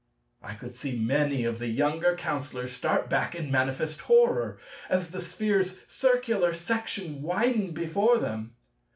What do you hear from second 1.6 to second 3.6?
younger Counsellors start back in